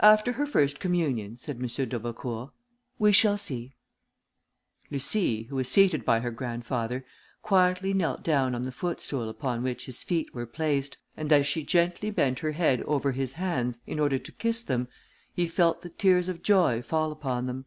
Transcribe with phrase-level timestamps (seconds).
[0.00, 1.66] "After her first communion," said M.
[1.66, 2.52] d'Aubecourt,
[2.98, 3.74] "we shall see."
[4.90, 7.04] Lucie, who was seated by her grandfather,
[7.42, 11.64] quietly knelt down on the footstool upon which his feet were placed, and as she
[11.64, 14.88] gently bent her head over his hands, in order to kiss them,
[15.34, 17.66] he felt the tears of joy fall upon them.